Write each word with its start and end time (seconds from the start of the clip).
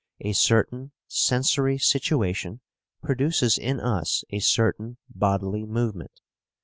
A 0.21 0.33
certain 0.33 0.93
sensory 1.07 1.77
situation 1.77 2.61
produces 3.03 3.59
in 3.59 3.79
us 3.79 4.23
a 4.31 4.39
certain 4.39 4.97
bodily 5.07 5.63
movement. 5.67 6.21